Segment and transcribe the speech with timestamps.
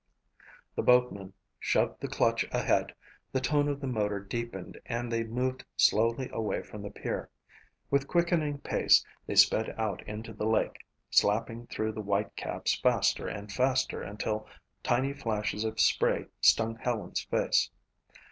[0.75, 2.91] The boatman shoved the clutch ahead,
[3.31, 7.29] the tone of the motor deepened and they moved slowly away from the pier.
[7.91, 13.27] With quickening pace, they sped out into the lake, slapping through the white caps faster
[13.27, 14.47] and faster until
[14.81, 17.69] tiny flashes of spray stung Helen's face.